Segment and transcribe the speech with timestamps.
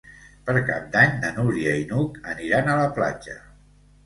[0.45, 3.39] Per Cap d'Any na Núria i n'Hug aniran a la platja.